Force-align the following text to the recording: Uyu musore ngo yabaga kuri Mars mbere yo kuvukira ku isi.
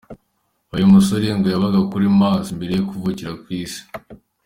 Uyu 0.75 0.91
musore 0.93 1.27
ngo 1.37 1.47
yabaga 1.53 1.79
kuri 1.91 2.05
Mars 2.19 2.47
mbere 2.57 2.73
yo 2.75 2.83
kuvukira 2.89 3.31
ku 3.41 3.47
isi. 3.61 3.81